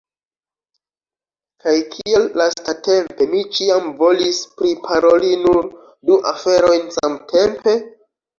Kaj 1.65 1.73
kial 1.95 2.25
lastatempe, 2.41 3.27
mi 3.33 3.41
ĉiam 3.59 3.91
volis 4.01 4.39
priparoli 4.63 5.31
nur 5.43 5.61
du 6.11 6.19
aferojn 6.33 6.91
samtempe? 6.99 7.77